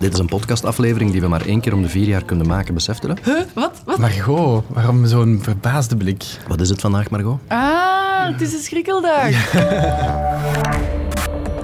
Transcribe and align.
Dit 0.00 0.12
is 0.12 0.18
een 0.18 0.26
podcastaflevering 0.26 1.10
die 1.10 1.20
we 1.20 1.28
maar 1.28 1.46
één 1.46 1.60
keer 1.60 1.74
om 1.74 1.82
de 1.82 1.88
vier 1.88 2.06
jaar 2.06 2.24
kunnen 2.24 2.46
maken, 2.46 2.74
beseft 2.74 3.04
u 3.04 3.08
dat? 3.08 3.18
Huh? 3.24 3.40
Wat? 3.54 3.82
Wat? 3.84 3.98
Margot, 3.98 4.64
waarom 4.68 5.06
zo'n 5.06 5.38
verbaasde 5.42 5.96
blik? 5.96 6.24
Wat 6.48 6.60
is 6.60 6.68
het 6.68 6.80
vandaag, 6.80 7.10
Margot? 7.10 7.40
Ah, 7.48 8.26
het 8.26 8.40
is 8.40 8.52
een 8.52 8.60
schrikkeldag. 8.60 9.30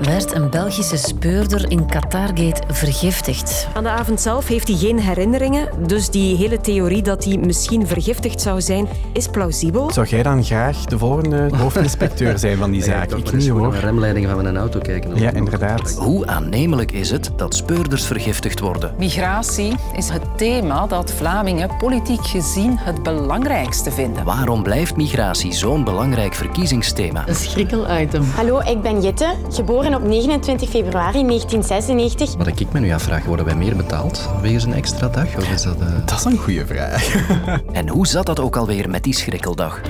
werd 0.05 0.35
een 0.35 0.51
Belgische 0.51 0.97
speurder 0.97 1.71
in 1.71 1.87
Qatargate 1.87 2.63
vergiftigd. 2.69 3.67
Aan 3.75 3.83
de 3.83 3.89
avond 3.89 4.21
zelf 4.21 4.47
heeft 4.49 4.69
hij 4.69 4.77
geen 4.77 4.99
herinneringen, 5.01 5.69
dus 5.87 6.11
die 6.11 6.37
hele 6.37 6.61
theorie 6.61 7.03
dat 7.03 7.25
hij 7.25 7.37
misschien 7.37 7.87
vergiftigd 7.87 8.41
zou 8.41 8.61
zijn, 8.61 8.89
is 9.13 9.29
plausibel. 9.29 9.91
Zou 9.91 10.07
jij 10.07 10.23
dan 10.23 10.45
graag 10.45 10.85
de 10.85 10.99
volgende 10.99 11.49
hoofdinspecteur 11.63 12.39
zijn 12.39 12.57
van 12.59 12.71
die 12.71 12.83
zaak? 12.83 13.11
Ik 13.11 13.19
Ik 13.29 13.33
niet 13.33 13.47
naar 13.47 13.57
hoor. 13.57 13.73
de 13.73 13.79
remleiding 13.79 14.27
van 14.27 14.43
mijn 14.43 14.57
auto 14.57 14.79
kijken. 14.81 15.17
Ja, 15.17 15.31
inderdaad. 15.33 15.95
Hoe 15.95 16.27
aannemelijk 16.27 16.93
is 16.93 17.11
het 17.11 17.31
dat 17.37 17.55
speurders 17.55 18.05
vergiftigd 18.05 18.61
worden? 18.61 18.95
Migratie 18.99 19.73
is 19.97 20.09
het 20.09 20.23
thema 20.37 20.87
dat 20.87 21.11
Vlamingen 21.13 21.77
politiek 21.77 22.27
gezien 22.27 22.77
het 22.79 23.03
belangrijkste 23.03 23.91
vinden. 23.91 24.25
Waarom 24.25 24.63
blijft 24.63 24.97
migratie 24.97 25.53
zo'n 25.53 25.85
belangrijk 25.85 26.35
verkiezingsthema? 26.35 27.29
Een 27.29 27.35
schrikkel-item. 27.35 28.25
Hallo, 28.35 28.61
ik 28.61 28.83
ben 28.83 29.01
Jette, 29.03 29.35
geboren 29.51 29.92
op 29.95 30.03
29 30.03 30.69
februari 30.69 31.27
1996. 31.27 32.35
Wat 32.37 32.61
ik 32.61 32.73
me 32.73 32.81
nu 32.81 32.93
afvraag, 32.93 33.25
worden 33.25 33.45
wij 33.47 33.55
meer 33.55 33.77
betaald 33.77 34.29
wegens 34.41 34.65
een 34.65 34.75
extra 34.75 35.09
dag? 35.09 35.37
Of 35.37 35.49
is 35.51 35.63
dat... 35.63 35.81
eh, 35.81 35.87
Dat 36.07 36.19
is 36.19 36.25
een 36.25 36.37
goede 36.37 36.67
vraag. 36.67 37.15
En 37.73 37.89
hoe 37.89 38.07
zat 38.07 38.27
dat 38.27 38.41
ook 38.41 38.57
alweer 38.57 38.91
met 38.91 39.03
die 39.05 39.15
schrikkeldag? 39.15 39.81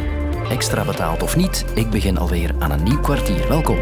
Extra 0.51 0.85
betaald 0.85 1.23
of 1.23 1.37
niet, 1.37 1.65
ik 1.75 1.91
begin 1.91 2.19
alweer 2.19 2.55
aan 2.59 2.71
een 2.71 2.83
nieuw 2.83 3.01
kwartier. 3.01 3.49
Welkom. 3.49 3.77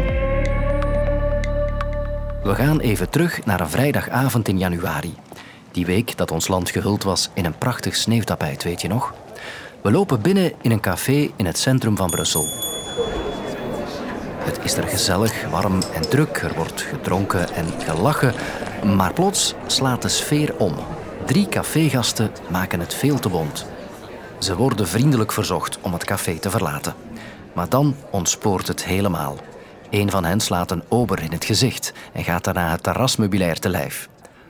We 2.43 2.55
gaan 2.55 2.79
even 2.79 3.09
terug 3.09 3.45
naar 3.45 3.59
een 3.59 3.69
vrijdagavond 3.69 4.47
in 4.47 4.57
januari. 4.57 5.13
Die 5.71 5.85
week 5.85 6.17
dat 6.17 6.31
ons 6.31 6.47
land 6.47 6.69
gehuld 6.69 7.03
was 7.03 7.29
in 7.33 7.45
een 7.45 7.57
prachtig 7.57 7.95
sneeuwtapijt, 7.95 8.63
weet 8.63 8.81
je 8.81 8.87
nog? 8.87 9.13
We 9.83 9.91
lopen 9.91 10.21
binnen 10.21 10.51
in 10.61 10.71
een 10.71 10.79
café 10.79 11.29
in 11.35 11.45
het 11.45 11.57
centrum 11.57 11.97
van 11.97 12.09
Brussel. 12.09 12.45
Het 14.41 14.59
is 14.63 14.77
er 14.77 14.87
gezellig, 14.87 15.49
warm 15.49 15.79
en 15.93 16.09
druk. 16.09 16.37
Er 16.37 16.53
wordt 16.55 16.81
gedronken 16.81 17.53
en 17.53 17.65
gelachen. 17.79 18.33
Maar 18.95 19.13
plots 19.13 19.55
slaat 19.67 20.01
de 20.01 20.09
sfeer 20.09 20.55
om. 20.57 20.75
Drie 21.25 21.47
cafégasten 21.47 22.31
maken 22.49 22.79
het 22.79 22.93
veel 22.93 23.19
te 23.19 23.29
bond. 23.29 23.65
Ze 24.39 24.55
worden 24.55 24.87
vriendelijk 24.87 25.31
verzocht 25.31 25.79
om 25.81 25.93
het 25.93 26.03
café 26.03 26.37
te 26.39 26.49
verlaten. 26.49 26.93
Maar 27.53 27.69
dan 27.69 27.95
ontspoort 28.11 28.67
het 28.67 28.85
helemaal. 28.85 29.37
Een 29.89 30.11
van 30.11 30.23
hen 30.23 30.39
slaat 30.39 30.71
een 30.71 30.83
ober 30.89 31.23
in 31.23 31.31
het 31.31 31.45
gezicht 31.45 31.93
en 32.13 32.23
gaat 32.23 32.43
daarna 32.43 32.71
het 32.71 32.83
terrasmeubilair 32.83 33.59
te 33.59 33.69
lijf. 33.69 34.09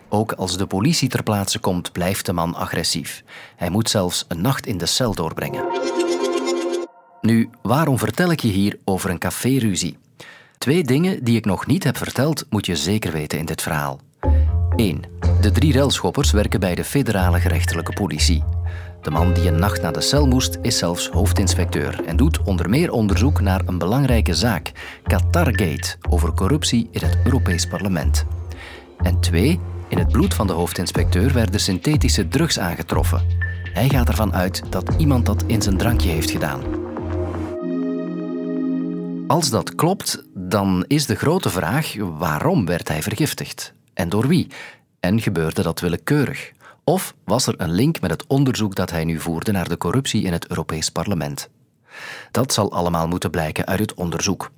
Ook 0.09 0.31
als 0.31 0.57
de 0.57 0.67
politie 0.67 1.09
ter 1.09 1.23
plaatse 1.23 1.59
komt, 1.59 1.91
blijft 1.91 2.25
de 2.25 2.33
man 2.33 2.55
agressief. 2.55 3.23
Hij 3.55 3.69
moet 3.69 3.89
zelfs 3.89 4.25
een 4.27 4.41
nacht 4.41 4.65
in 4.65 4.77
de 4.77 4.85
cel 4.85 5.13
doorbrengen. 5.15 6.00
Nu, 7.21 7.49
waarom 7.61 7.97
vertel 7.97 8.31
ik 8.31 8.39
je 8.39 8.47
hier 8.47 8.77
over 8.83 9.09
een 9.09 9.17
caféruzie? 9.17 9.97
Twee 10.57 10.83
dingen 10.83 11.23
die 11.23 11.37
ik 11.37 11.45
nog 11.45 11.67
niet 11.67 11.83
heb 11.83 11.97
verteld, 11.97 12.45
moet 12.49 12.65
je 12.65 12.75
zeker 12.75 13.11
weten 13.11 13.39
in 13.39 13.45
dit 13.45 13.61
verhaal. 13.61 13.99
1. 14.75 15.01
De 15.41 15.51
drie 15.51 15.71
relschoppers 15.71 16.31
werken 16.31 16.59
bij 16.59 16.75
de 16.75 16.83
federale 16.83 17.39
gerechtelijke 17.39 17.93
politie. 17.93 18.43
De 19.01 19.11
man 19.11 19.33
die 19.33 19.47
een 19.47 19.59
nacht 19.59 19.81
naar 19.81 19.93
de 19.93 20.01
cel 20.01 20.27
moest, 20.27 20.57
is 20.61 20.77
zelfs 20.77 21.07
hoofdinspecteur 21.07 22.03
en 22.05 22.17
doet 22.17 22.41
onder 22.41 22.69
meer 22.69 22.91
onderzoek 22.91 23.41
naar 23.41 23.61
een 23.65 23.77
belangrijke 23.77 24.33
zaak, 24.33 24.71
Qatargate, 25.03 25.95
over 26.09 26.33
corruptie 26.33 26.87
in 26.91 27.01
het 27.03 27.17
Europees 27.23 27.65
Parlement. 27.65 28.25
En 28.97 29.19
twee, 29.19 29.59
in 29.87 29.97
het 29.97 30.11
bloed 30.11 30.33
van 30.33 30.47
de 30.47 30.53
hoofdinspecteur 30.53 31.33
werden 31.33 31.59
synthetische 31.59 32.27
drugs 32.27 32.59
aangetroffen. 32.59 33.21
Hij 33.73 33.89
gaat 33.89 34.07
ervan 34.07 34.33
uit 34.33 34.63
dat 34.69 34.93
iemand 34.97 35.25
dat 35.25 35.43
in 35.47 35.61
zijn 35.61 35.77
drankje 35.77 36.09
heeft 36.09 36.31
gedaan. 36.31 36.89
Als 39.31 39.49
dat 39.49 39.75
klopt, 39.75 40.23
dan 40.33 40.85
is 40.87 41.05
de 41.05 41.15
grote 41.15 41.49
vraag 41.49 41.95
waarom 42.17 42.65
werd 42.65 42.87
hij 42.87 43.01
vergiftigd? 43.01 43.73
En 43.93 44.09
door 44.09 44.27
wie? 44.27 44.47
En 44.99 45.21
gebeurde 45.21 45.61
dat 45.61 45.79
willekeurig? 45.79 46.51
Of 46.83 47.15
was 47.23 47.47
er 47.47 47.53
een 47.57 47.71
link 47.71 48.01
met 48.01 48.11
het 48.11 48.27
onderzoek 48.27 48.75
dat 48.75 48.89
hij 48.89 49.03
nu 49.03 49.19
voerde 49.19 49.51
naar 49.51 49.69
de 49.69 49.77
corruptie 49.77 50.23
in 50.23 50.31
het 50.31 50.47
Europees 50.47 50.89
Parlement? 50.89 51.49
Dat 52.31 52.53
zal 52.53 52.71
allemaal 52.71 53.07
moeten 53.07 53.29
blijken 53.29 53.65
uit 53.65 53.79
het 53.79 53.93
onderzoek. 53.93 54.51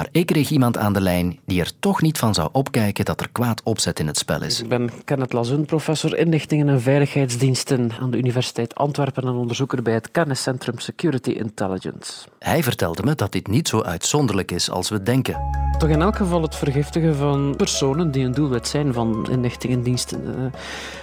Maar 0.00 0.08
ik 0.12 0.26
kreeg 0.26 0.50
iemand 0.50 0.76
aan 0.76 0.92
de 0.92 1.00
lijn 1.00 1.38
die 1.44 1.60
er 1.60 1.72
toch 1.78 2.02
niet 2.02 2.18
van 2.18 2.34
zou 2.34 2.48
opkijken 2.52 3.04
dat 3.04 3.20
er 3.20 3.28
kwaad 3.32 3.62
opzet 3.62 3.98
in 4.00 4.06
het 4.06 4.18
spel 4.18 4.42
is. 4.42 4.60
Ik 4.60 4.68
ben 4.68 4.90
Kenneth 5.04 5.32
Lazun, 5.32 5.64
professor 5.64 6.16
inlichtingen 6.16 6.68
en 6.68 6.80
veiligheidsdiensten 6.80 7.90
aan 8.00 8.10
de 8.10 8.16
Universiteit 8.16 8.74
Antwerpen 8.74 9.22
en 9.22 9.34
onderzoeker 9.34 9.82
bij 9.82 9.94
het 9.94 10.10
kenniscentrum 10.10 10.78
Security 10.78 11.30
Intelligence. 11.30 12.12
Hij 12.38 12.62
vertelde 12.62 13.02
me 13.02 13.14
dat 13.14 13.32
dit 13.32 13.46
niet 13.46 13.68
zo 13.68 13.82
uitzonderlijk 13.82 14.50
is 14.50 14.70
als 14.70 14.88
we 14.88 15.02
denken. 15.02 15.68
Toch 15.78 15.88
in 15.88 16.02
elk 16.02 16.16
geval 16.16 16.42
het 16.42 16.56
vergiftigen 16.56 17.16
van 17.16 17.54
personen 17.56 18.10
die 18.10 18.24
een 18.24 18.32
doelwit 18.32 18.68
zijn 18.68 18.92
van 18.92 19.26
inlichtingendiensten. 19.30 20.20
Eh, 20.36 20.44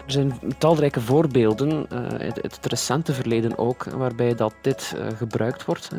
Er 0.05 0.13
zijn 0.13 0.39
talrijke 0.57 1.01
voorbeelden, 1.01 1.85
eh, 1.89 1.99
het 2.41 2.59
recente 2.61 3.13
verleden 3.13 3.57
ook, 3.57 3.83
waarbij 3.83 4.35
dat 4.35 4.53
dit 4.61 4.93
eh, 4.97 5.07
gebruikt 5.17 5.65
wordt. 5.65 5.89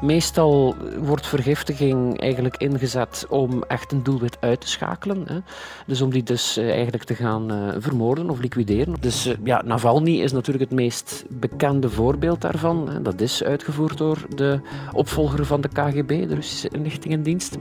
Meestal 0.00 0.76
wordt 0.98 1.26
vergiftiging 1.26 2.20
eigenlijk 2.20 2.47
ingezet 2.56 3.26
om 3.28 3.62
echt 3.62 3.92
een 3.92 4.02
doelwit 4.02 4.36
uit 4.40 4.60
te 4.60 4.68
schakelen. 4.68 5.22
hè. 5.26 5.38
Dus 5.86 6.00
om 6.00 6.10
die 6.10 6.22
dus 6.22 6.56
eh, 6.56 6.70
eigenlijk 6.70 7.04
te 7.04 7.14
gaan 7.14 7.50
eh, 7.50 7.56
vermoorden 7.78 8.30
of 8.30 8.40
liquideren. 8.40 8.94
Dus 9.00 9.26
eh, 9.26 9.34
ja, 9.44 9.62
Navalny 9.64 10.20
is 10.20 10.32
natuurlijk 10.32 10.70
het 10.70 10.78
meest 10.78 11.24
bekende 11.28 11.90
voorbeeld 11.90 12.40
daarvan. 12.40 12.88
hè. 12.88 13.02
Dat 13.02 13.20
is 13.20 13.44
uitgevoerd 13.44 13.98
door 13.98 14.26
de 14.34 14.60
opvolger 14.92 15.46
van 15.46 15.60
de 15.60 15.68
KGB, 15.68 16.28
de 16.28 16.34
Russische 16.34 16.68
inlichtingendienst. 16.68 17.56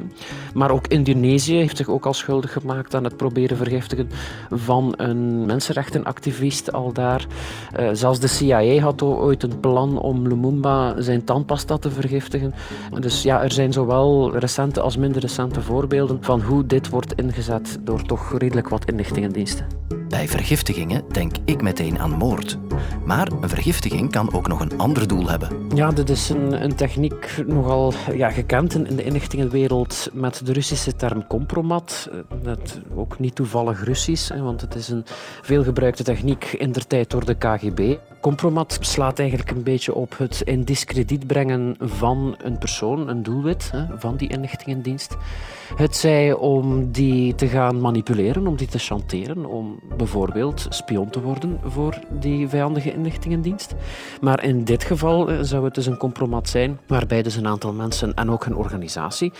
Maar 0.53 0.71
ook 0.71 0.87
Indonesië 0.87 1.55
heeft 1.55 1.77
zich 1.77 1.89
ook 1.89 2.05
al 2.05 2.13
schuldig 2.13 2.53
gemaakt 2.53 2.95
aan 2.95 3.03
het 3.03 3.17
proberen 3.17 3.57
vergiftigen 3.57 4.09
van 4.49 4.93
een 4.97 5.45
mensenrechtenactivist 5.45 6.73
al 6.73 6.93
daar. 6.93 7.25
Zelfs 7.91 8.19
de 8.19 8.27
CIA 8.27 8.79
had 8.79 9.01
ooit 9.01 9.43
een 9.43 9.59
plan 9.59 9.99
om 9.99 10.27
Lumumba 10.27 11.01
zijn 11.01 11.23
tandpasta 11.23 11.77
te 11.77 11.91
vergiftigen. 11.91 12.53
Dus 12.99 13.23
ja, 13.23 13.43
er 13.43 13.51
zijn 13.51 13.73
zowel 13.73 14.37
recente 14.37 14.76
als 14.81 14.97
minder 14.97 15.21
recente 15.21 15.61
voorbeelden 15.61 16.17
van 16.21 16.41
hoe 16.41 16.65
dit 16.65 16.89
wordt 16.89 17.13
ingezet 17.13 17.77
door 17.81 18.01
toch 18.01 18.37
redelijk 18.37 18.69
wat 18.69 18.85
inlichtingendiensten. 18.85 19.65
Bij 20.09 20.27
vergiftigingen 20.27 21.03
denk 21.11 21.35
ik 21.45 21.61
meteen 21.61 21.99
aan 21.99 22.11
moord. 22.11 22.57
Maar 23.05 23.31
een 23.41 23.49
vergiftiging 23.49 24.11
kan 24.11 24.33
ook 24.33 24.47
nog 24.47 24.59
een 24.59 24.77
ander 24.77 25.07
doel 25.07 25.29
hebben. 25.29 25.49
Ja, 25.75 25.91
dit 25.91 26.09
is 26.09 26.29
een, 26.29 26.63
een 26.63 26.75
techniek 26.75 27.43
nogal 27.47 27.93
ja, 28.13 28.29
gekend 28.29 28.75
in, 28.75 28.87
in 28.87 28.95
de 28.95 29.03
inlichtingenwereld 29.03 30.09
met 30.13 30.45
de 30.45 30.53
Russische 30.53 30.95
term 30.95 31.27
compromat. 31.27 32.09
Eh, 32.11 32.19
Dat 32.43 32.79
ook 32.95 33.19
niet 33.19 33.35
toevallig 33.35 33.83
Russisch, 33.83 34.37
want 34.39 34.61
het 34.61 34.75
is 34.75 34.89
een 34.89 35.03
veelgebruikte 35.41 36.03
techniek 36.03 36.45
in 36.45 36.71
der 36.71 36.87
tijd 36.87 37.09
door 37.09 37.25
de 37.25 37.35
KGB. 37.35 37.97
Compromat 38.27 38.77
slaat 38.81 39.19
eigenlijk 39.19 39.51
een 39.51 39.63
beetje 39.63 39.93
op 39.93 40.17
het 40.17 40.41
in 40.41 40.63
discrediet 40.63 41.27
brengen 41.27 41.75
van 41.79 42.35
een 42.37 42.57
persoon, 42.57 43.07
een 43.07 43.23
doelwit 43.23 43.71
hè, 43.71 43.85
van 43.97 44.15
die 44.15 44.29
inlichtingendienst. 44.29 45.17
Het 45.75 45.95
zij 45.95 46.33
om 46.33 46.91
die 46.91 47.35
te 47.35 47.47
gaan 47.47 47.81
manipuleren, 47.81 48.47
om 48.47 48.55
die 48.55 48.67
te 48.67 48.79
chanteren, 48.79 49.45
om 49.45 49.79
bijvoorbeeld 49.97 50.65
spion 50.69 51.09
te 51.09 51.21
worden 51.21 51.59
voor 51.63 51.99
die 52.09 52.47
vijandige 52.47 52.93
inlichtingendienst. 52.93 53.75
Maar 54.21 54.43
in 54.43 54.63
dit 54.63 54.83
geval 54.83 55.29
eh, 55.29 55.37
zou 55.41 55.65
het 55.65 55.75
dus 55.75 55.85
een 55.85 55.97
compromat 55.97 56.49
zijn 56.49 56.79
waarbij 56.87 57.23
dus 57.23 57.35
een 57.35 57.47
aantal 57.47 57.73
mensen 57.73 58.13
en 58.13 58.31
ook 58.31 58.45
een 58.45 58.55
organisatie 58.55 59.31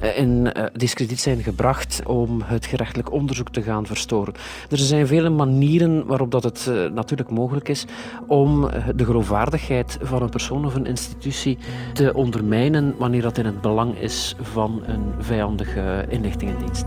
eh, 0.00 0.18
in 0.18 0.52
eh, 0.52 0.64
discrediet 0.72 1.20
zijn 1.20 1.42
gebracht 1.42 2.02
om 2.06 2.42
het 2.44 2.66
gerechtelijk 2.66 3.12
onderzoek 3.12 3.50
te 3.50 3.62
gaan 3.62 3.86
verstoren. 3.86 4.34
Er 4.70 4.78
zijn 4.78 5.06
vele 5.06 5.30
manieren 5.30 6.06
waarop 6.06 6.30
dat 6.30 6.42
het 6.42 6.70
natuurlijk 6.92 7.30
mogelijk 7.30 7.68
is 7.68 7.86
om 8.34 8.68
eh, 8.68 8.82
de 8.94 9.04
geloofwaardigheid 9.04 9.98
van 10.02 10.22
een 10.22 10.28
persoon 10.28 10.64
of 10.66 10.74
een 10.74 10.86
institutie 10.86 11.58
te 11.92 12.14
ondermijnen 12.14 12.94
wanneer 12.98 13.22
dat 13.22 13.38
in 13.38 13.44
het 13.46 13.60
belang 13.60 13.98
is 13.98 14.36
van 14.40 14.82
een 14.86 15.12
vijandige 15.18 16.04
inlichtingendienst. 16.08 16.84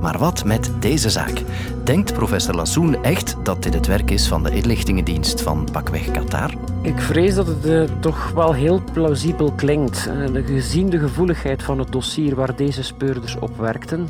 Maar 0.00 0.18
wat 0.18 0.44
met 0.44 0.70
deze 0.80 1.10
zaak? 1.10 1.42
Denkt 1.84 2.12
professor 2.12 2.54
Lassoen 2.54 3.02
echt 3.02 3.36
dat 3.42 3.62
dit 3.62 3.74
het 3.74 3.86
werk 3.86 4.10
is 4.10 4.28
van 4.28 4.42
de 4.42 4.50
inlichtingendienst 4.50 5.42
van 5.42 5.68
pakweg 5.72 6.10
Qatar? 6.10 6.50
Ik 6.82 7.00
vrees 7.00 7.34
dat 7.34 7.46
het 7.46 7.66
eh, 7.66 7.82
toch 8.00 8.30
wel 8.30 8.52
heel 8.52 8.82
plausibel 8.92 9.52
klinkt. 9.52 10.06
Eh, 10.06 10.32
de- 10.32 10.42
gezien 10.42 10.90
de 10.90 10.98
gevoeligheid 10.98 11.62
van 11.62 11.78
het 11.78 11.92
dossier 11.92 12.34
waar 12.34 12.56
deze 12.56 12.82
speurders 12.82 13.36
op 13.38 13.56
werkten, 13.56 14.08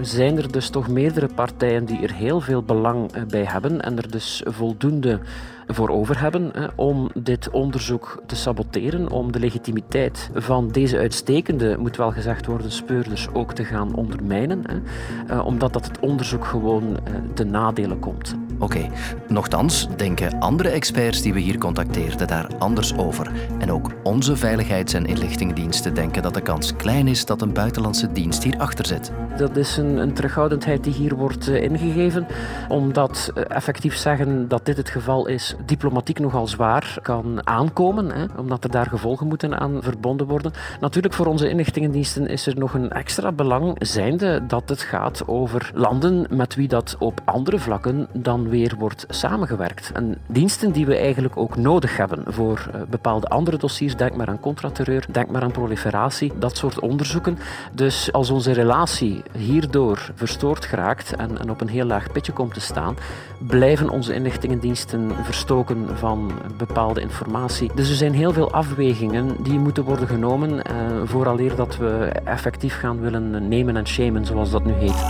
zijn 0.00 0.36
er 0.36 0.52
dus 0.52 0.68
toch 0.68 0.88
meerdere 0.88 1.28
partijen 1.34 1.84
die 1.84 1.98
er 2.00 2.12
heel 2.12 2.40
veel 2.40 2.62
belang 2.62 3.26
bij 3.28 3.44
hebben 3.44 3.80
en 3.82 3.96
er 3.98 4.10
dus 4.10 4.42
voldoende 4.46 5.20
voor 5.66 5.88
over 5.88 6.20
hebben 6.20 6.50
hè, 6.52 6.66
om 6.74 7.10
dit 7.14 7.50
onderzoek 7.50 8.22
te 8.26 8.36
saboteren, 8.36 9.10
om 9.10 9.32
de 9.32 9.38
legitimiteit 9.38 10.30
van 10.34 10.68
deze 10.68 10.98
uitstekende, 10.98 11.76
moet 11.78 11.96
wel 11.96 12.12
gezegd 12.12 12.46
worden, 12.46 12.72
speurders 12.72 13.28
ook 13.32 13.52
te 13.52 13.64
gaan 13.64 13.94
ondermijnen, 13.94 14.62
hè, 14.66 15.34
uh, 15.34 15.46
omdat 15.46 15.72
dat 15.72 15.86
het 15.86 15.98
onderzoek 16.00 16.44
gewoon 16.44 16.82
uh, 16.90 16.96
ten 17.34 17.50
nadele 17.50 17.96
komt. 17.96 18.34
Oké, 18.58 18.88
nochtans 19.28 19.88
denken 19.96 20.38
andere 20.38 20.68
experts 20.68 21.22
die 21.22 21.32
we 21.32 21.40
hier 21.40 21.58
contacteerden 21.58 22.26
daar 22.26 22.48
anders 22.58 22.96
over. 22.96 23.30
En 23.58 23.72
ook 23.72 23.90
onze 24.02 24.36
veiligheids- 24.36 24.92
en 24.92 25.06
inlichtingendiensten 25.06 25.94
denken 25.94 26.22
dat 26.22 26.34
de 26.34 26.40
kans 26.40 26.76
klein 26.76 27.08
is 27.08 27.26
dat 27.26 27.42
een 27.42 27.52
buitenlandse 27.52 28.12
dienst 28.12 28.42
hierachter 28.42 28.86
zit. 28.86 29.12
Dat 29.36 29.56
is 29.56 29.76
een, 29.76 29.96
een 29.96 30.12
terughoudendheid 30.12 30.84
die 30.84 30.92
hier 30.92 31.14
wordt 31.14 31.48
uh, 31.48 31.62
ingegeven, 31.62 32.26
omdat 32.68 33.32
effectief 33.48 33.96
zeggen 33.96 34.48
dat 34.48 34.64
dit 34.64 34.76
het 34.76 34.90
geval 34.90 35.26
is, 35.26 35.55
diplomatiek 35.64 36.18
nogal 36.18 36.46
zwaar 36.46 36.98
kan 37.02 37.46
aankomen, 37.46 38.10
hè, 38.10 38.24
omdat 38.36 38.64
er 38.64 38.70
daar 38.70 38.86
gevolgen 38.86 39.26
moeten 39.26 39.60
aan 39.60 39.82
verbonden 39.82 40.26
worden. 40.26 40.52
Natuurlijk 40.80 41.14
voor 41.14 41.26
onze 41.26 41.48
inlichtingendiensten 41.48 42.26
is 42.26 42.46
er 42.46 42.58
nog 42.58 42.74
een 42.74 42.90
extra 42.90 43.32
belang, 43.32 43.76
zijnde 43.78 44.46
dat 44.46 44.68
het 44.68 44.80
gaat 44.80 45.22
over 45.26 45.70
landen 45.74 46.26
met 46.30 46.54
wie 46.54 46.68
dat 46.68 46.96
op 46.98 47.20
andere 47.24 47.58
vlakken 47.58 48.06
dan 48.12 48.48
weer 48.48 48.74
wordt 48.78 49.04
samengewerkt. 49.08 49.92
En 49.92 50.18
diensten 50.26 50.72
die 50.72 50.86
we 50.86 50.96
eigenlijk 50.96 51.36
ook 51.36 51.56
nodig 51.56 51.96
hebben 51.96 52.22
voor 52.26 52.70
uh, 52.74 52.80
bepaalde 52.88 53.26
andere 53.26 53.56
dossiers, 53.56 53.96
denk 53.96 54.16
maar 54.16 54.28
aan 54.28 54.40
contraterreur, 54.40 55.06
denk 55.10 55.30
maar 55.30 55.42
aan 55.42 55.50
proliferatie, 55.50 56.32
dat 56.38 56.56
soort 56.56 56.80
onderzoeken. 56.80 57.38
Dus 57.72 58.12
als 58.12 58.30
onze 58.30 58.52
relatie 58.52 59.22
hierdoor 59.36 60.10
verstoord 60.14 60.64
geraakt 60.64 61.16
en, 61.16 61.38
en 61.38 61.50
op 61.50 61.60
een 61.60 61.68
heel 61.68 61.86
laag 61.86 62.12
pitje 62.12 62.32
komt 62.32 62.54
te 62.54 62.60
staan, 62.60 62.96
blijven 63.38 63.90
onze 63.90 64.14
inlichtingendiensten 64.14 65.10
verstoken 65.46 65.98
van 65.98 66.32
bepaalde 66.56 67.00
informatie. 67.00 67.70
Dus 67.74 67.90
er 67.90 67.96
zijn 67.96 68.14
heel 68.14 68.32
veel 68.32 68.52
afwegingen 68.52 69.36
die 69.42 69.58
moeten 69.58 69.84
worden 69.84 70.08
genomen 70.08 70.50
uh, 70.50 70.62
vooraleer 71.04 71.56
dat 71.56 71.76
we 71.76 72.12
effectief 72.24 72.78
gaan 72.78 73.00
willen 73.00 73.48
nemen 73.48 73.76
en 73.76 73.86
shamen, 73.86 74.26
zoals 74.26 74.50
dat 74.50 74.64
nu 74.64 74.72
heet. 74.72 75.04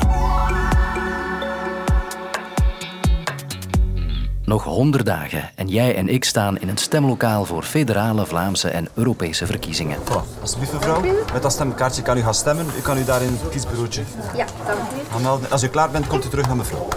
Nog 4.44 4.65
honderd 4.65 5.06
dagen 5.06 5.50
en 5.55 5.69
jij 5.69 5.97
en 5.97 6.09
ik 6.09 6.25
staan 6.25 6.59
in 6.59 6.69
een 6.69 6.77
stemlokaal 6.77 7.44
voor 7.44 7.62
federale, 7.62 8.27
Vlaamse 8.27 8.69
en 8.69 8.88
Europese 8.94 9.47
verkiezingen. 9.47 9.99
Voilà, 9.99 10.41
alsjeblieft 10.41 10.73
mevrouw. 10.73 11.00
Met 11.33 11.43
dat 11.43 11.53
stemkaartje 11.53 12.03
kan 12.03 12.17
u 12.17 12.21
gaan 12.21 12.35
stemmen. 12.35 12.67
U 12.79 12.81
kan 12.81 12.99
u 12.99 13.05
daar 13.05 13.23
in 13.23 13.29
het 13.41 13.49
kiesbureautje 13.50 14.03
ja, 14.37 14.47
dank 14.67 14.79
u. 14.79 15.15
aanmelden. 15.15 15.50
Als 15.50 15.62
u 15.62 15.69
klaar 15.69 15.91
bent, 15.91 16.06
komt 16.06 16.25
u 16.25 16.29
terug 16.29 16.47
naar 16.47 16.56
mevrouw. 16.56 16.88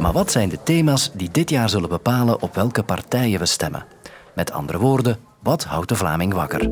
Maar 0.00 0.12
wat 0.12 0.30
zijn 0.30 0.48
de 0.48 0.62
thema's 0.62 1.10
die 1.12 1.28
dit 1.30 1.50
jaar 1.50 1.68
zullen 1.68 1.88
bepalen 1.88 2.42
op 2.42 2.54
welke 2.54 2.82
partijen 2.82 3.38
we 3.38 3.46
stemmen? 3.46 3.84
Met 4.34 4.52
andere 4.52 4.78
woorden, 4.78 5.18
wat 5.42 5.64
houdt 5.64 5.88
de 5.88 5.96
Vlaming 5.96 6.34
wakker? 6.34 6.70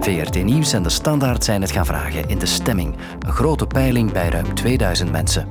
VRT 0.00 0.44
Nieuws 0.44 0.72
en 0.72 0.82
De 0.82 0.88
Standaard 0.88 1.44
zijn 1.44 1.62
het 1.62 1.70
gaan 1.70 1.86
vragen 1.86 2.28
in 2.28 2.38
de 2.38 2.46
stemming. 2.46 2.96
Een 3.18 3.32
grote 3.32 3.66
peiling 3.66 4.12
bij 4.12 4.28
ruim 4.28 4.54
2000 4.54 5.10
mensen. 5.10 5.48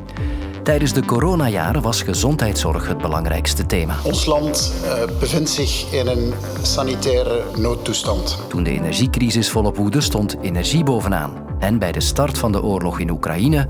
Tijdens 0.64 0.94
de 0.94 1.06
coronajaren 1.06 1.82
was 1.82 2.02
gezondheidszorg 2.02 2.88
het 2.88 2.98
belangrijkste 2.98 3.66
thema. 3.66 3.96
Ons 4.04 4.26
land 4.26 4.74
uh, 4.84 5.20
bevindt 5.20 5.50
zich 5.50 5.94
in 5.94 6.08
een 6.08 6.34
sanitaire 6.62 7.44
noodtoestand. 7.56 8.38
Toen 8.50 8.64
de 8.64 8.72
energiecrisis 8.72 9.50
volop 9.50 9.78
woedde, 9.78 10.02
stond 10.02 10.36
energie 10.42 10.84
bovenaan. 10.84 11.47
En 11.60 11.80
bij 11.80 11.92
de 11.92 12.00
start 12.00 12.38
van 12.38 12.52
de 12.52 12.64
oorlog 12.64 13.00
in 13.00 13.10
Oekraïne. 13.10 13.68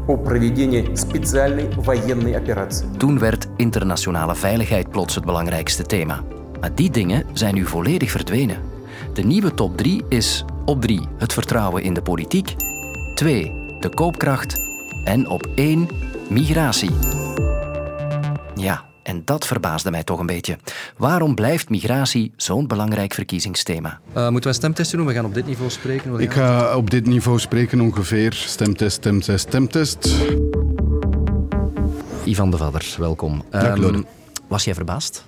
Toen 2.98 3.20
werd 3.20 3.48
internationale 3.56 4.36
veiligheid 4.36 4.90
plots 4.90 5.16
het 5.16 5.26
belangrijkste 5.26 5.84
thema. 5.84 6.24
Maar 6.60 6.76
die 6.76 6.90
dingen 6.90 7.24
zijn 7.34 7.56
nu 7.56 7.66
volledig 7.66 8.12
verdwenen. 8.12 8.58
De 9.14 9.22
nieuwe 9.22 9.54
top 9.54 9.78
3 9.78 10.06
is 10.10 10.46
op 10.66 10.82
3 10.82 11.08
het 11.18 11.34
vertrouwen 11.34 11.84
in 11.84 11.94
de 11.94 12.02
politiek, 12.02 12.56
2 13.16 13.54
de 13.80 13.90
koopkracht 13.90 14.56
en 15.04 15.30
op 15.30 15.48
1 15.56 15.88
migratie. 16.30 16.92
Ja, 18.56 18.87
en 19.08 19.22
dat 19.26 19.48
verbaasde 19.48 19.92
mij 19.92 20.04
toch 20.04 20.20
een 20.20 20.26
beetje. 20.26 20.58
Waarom 20.98 21.36
blijft 21.36 21.70
migratie 21.70 22.32
zo'n 22.36 22.68
belangrijk 22.68 23.14
verkiezingsthema? 23.14 24.00
Uh, 24.16 24.24
moeten 24.24 24.42
we 24.42 24.48
een 24.48 24.54
stemtest 24.54 24.92
doen? 24.92 25.06
We 25.06 25.14
gaan 25.14 25.26
op 25.26 25.34
dit 25.34 25.46
niveau 25.46 25.70
spreken. 25.70 26.20
Ik 26.20 26.34
ga 26.34 26.76
op 26.78 26.90
dit 26.90 27.06
niveau 27.06 27.40
spreken 27.40 27.82
ongeveer. 27.82 28.34
Stemtest, 28.34 28.96
stemtest, 28.96 29.48
stemtest. 29.48 30.16
Ivan 32.24 32.52
de 32.52 32.58
Vadder, 32.58 32.96
welkom. 32.98 33.44
Um, 33.52 34.06
was 34.48 34.64
jij 34.64 34.74
verbaasd? 34.74 35.26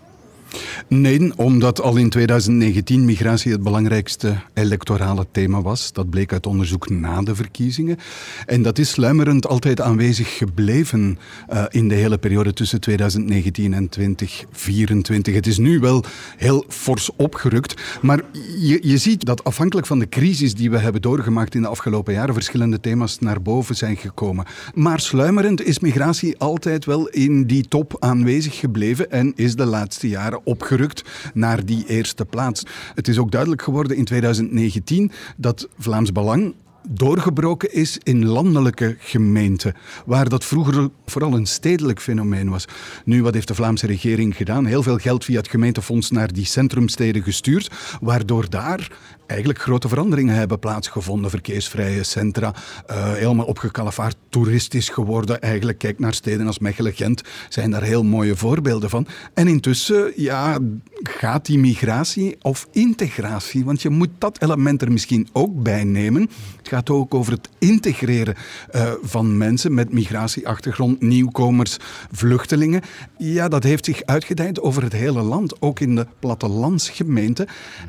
Nee, 0.88 1.32
omdat 1.36 1.82
al 1.82 1.96
in 1.96 2.10
2019 2.10 3.06
migratie 3.06 3.52
het 3.52 3.64
belangrijkste 3.64 4.36
electorale 4.54 5.26
thema 5.32 5.62
was. 5.62 5.94
Dat 5.94 6.10
bleek 6.10 6.34
uit 6.34 6.46
onderzoek 6.48 6.90
na 6.90 7.22
de 7.22 7.36
verkiezingen. 7.36 7.98
En 8.46 8.62
dat 8.62 8.78
is 8.78 8.90
sluimerend 8.90 9.48
altijd 9.48 9.82
aanwezig 9.82 10.38
gebleven 10.38 11.20
uh, 11.54 11.66
in 11.70 11.88
de 11.88 11.96
hele 11.96 12.18
periode 12.18 12.54
tussen 12.54 12.82
2019 12.82 13.74
en 13.74 13.90
2024. 13.90 15.34
Het 15.34 15.48
is 15.48 15.58
nu 15.58 15.80
wel 15.80 16.04
heel 16.38 16.66
fors 16.68 17.10
opgerukt. 17.16 17.82
Maar 18.02 18.22
je, 18.60 18.80
je 18.82 18.98
ziet 18.98 19.26
dat 19.26 19.44
afhankelijk 19.44 19.88
van 19.88 20.00
de 20.00 20.10
crisis 20.10 20.54
die 20.56 20.72
we 20.72 20.78
hebben 20.78 21.02
doorgemaakt 21.02 21.56
in 21.56 21.62
de 21.62 21.68
afgelopen 21.68 22.14
jaren, 22.14 22.34
verschillende 22.34 22.80
thema's 22.80 23.20
naar 23.20 23.42
boven 23.42 23.76
zijn 23.76 23.98
gekomen. 23.98 24.46
Maar 24.74 25.00
sluimerend 25.00 25.62
is 25.62 25.80
migratie 25.80 26.38
altijd 26.38 26.86
wel 26.86 27.08
in 27.08 27.44
die 27.44 27.68
top 27.68 27.96
aanwezig 28.00 28.60
gebleven 28.60 29.12
en 29.12 29.34
is 29.36 29.56
de 29.56 29.66
laatste 29.66 30.10
jaren 30.10 30.39
opgerukt 30.44 31.04
naar 31.34 31.66
die 31.66 31.86
eerste 31.88 32.26
plaats. 32.26 32.64
Het 32.96 33.08
is 33.08 33.18
ook 33.18 33.32
duidelijk 33.32 33.62
geworden 33.62 33.98
in 33.98 34.06
2019 34.06 35.12
dat 35.38 35.68
Vlaams 35.78 36.12
Belang 36.12 36.54
doorgebroken 36.90 37.74
is 37.74 37.98
in 38.04 38.26
landelijke 38.26 38.96
gemeenten, 39.00 39.76
waar 40.06 40.30
dat 40.30 40.46
vroeger 40.46 40.90
vooral 41.06 41.34
een 41.34 41.46
stedelijk 41.46 42.02
fenomeen 42.02 42.50
was. 42.50 42.66
Nu, 43.06 43.24
wat 43.24 43.34
heeft 43.34 43.48
de 43.48 43.56
Vlaamse 43.56 43.88
regering 43.88 44.36
gedaan? 44.36 44.66
Heel 44.66 44.84
veel 44.84 44.98
geld 44.98 45.26
via 45.26 45.38
het 45.38 45.48
gemeentefonds 45.48 46.12
naar 46.12 46.34
die 46.34 46.46
centrumsteden 46.46 47.24
gestuurd, 47.24 47.72
waardoor 48.02 48.50
daar 48.50 48.92
eigenlijk 49.30 49.60
grote 49.62 49.88
veranderingen 49.88 50.36
hebben 50.36 50.60
plaatsgevonden. 50.60 51.30
Verkeersvrije 51.30 52.04
centra, 52.04 52.54
uh, 52.90 53.14
helemaal 53.14 53.46
opgekalevaard, 53.46 54.16
toeristisch 54.30 54.90
geworden. 54.90 55.42
Eigenlijk, 55.42 55.78
kijk 55.78 56.00
naar 56.00 56.14
steden 56.14 56.48
als 56.48 56.60
Mechelen, 56.60 56.94
Gent, 56.94 57.22
zijn 57.50 57.72
daar 57.72 57.84
heel 57.84 58.04
mooie 58.04 58.36
voorbeelden 58.36 58.90
van. 58.90 59.08
En 59.34 59.48
intussen, 59.48 60.12
ja, 60.16 60.58
gaat 61.04 61.46
die 61.46 61.60
migratie 61.60 62.38
of 62.42 62.68
integratie, 62.72 63.66
want 63.66 63.82
je 63.82 63.90
moet 63.90 64.10
dat 64.18 64.42
element 64.42 64.82
er 64.82 64.92
misschien 64.92 65.28
ook 65.32 65.64
bij 65.64 65.84
nemen. 65.84 66.30
Het 66.58 66.68
gaat 66.68 66.90
ook 66.90 67.14
over 67.14 67.32
het 67.34 67.50
integreren 67.60 68.36
uh, 68.76 68.92
van 69.02 69.38
mensen 69.38 69.74
met 69.74 69.94
migratieachtergrond, 69.94 71.02
nieuwkomers, 71.02 71.78
vluchtelingen. 72.12 72.82
Ja, 73.18 73.48
dat 73.48 73.64
heeft 73.64 73.86
zich 73.86 74.04
uitgedijd 74.06 74.62
over 74.62 74.84
het 74.84 74.94
hele 74.94 75.22
land, 75.22 75.62
ook 75.62 75.80
in 75.80 75.96
de 75.96 76.08
plattelandsgemeenten. 76.20 77.48